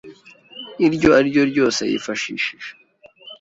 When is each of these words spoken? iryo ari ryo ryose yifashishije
iryo 0.87 1.09
ari 1.17 1.27
ryo 1.31 1.43
ryose 1.51 1.81
yifashishije 1.91 2.69